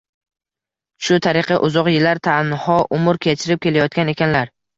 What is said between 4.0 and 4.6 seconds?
ekanlar.